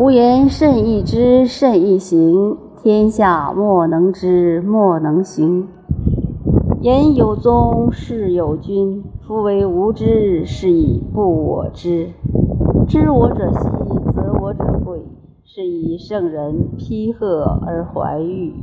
[0.00, 5.68] 吾言甚易知，甚易行，天下莫能知，莫能行。
[6.80, 9.04] 言有宗，事有君。
[9.20, 12.12] 夫为无知，是以不我知。
[12.88, 13.68] 知我者希，
[14.14, 15.02] 则我者贵。
[15.44, 18.54] 是以圣人批贺而怀玉。